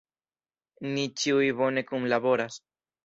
[0.95, 2.59] Ni ĉiuj bone kunlaboras.